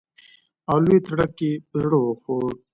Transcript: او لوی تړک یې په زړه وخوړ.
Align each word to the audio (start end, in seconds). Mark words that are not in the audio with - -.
او 0.69 0.77
لوی 0.85 0.99
تړک 1.07 1.33
یې 1.45 1.51
په 1.69 1.75
زړه 1.83 1.97
وخوړ. 2.01 2.49